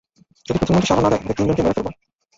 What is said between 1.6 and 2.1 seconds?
মেরে ফেলবো।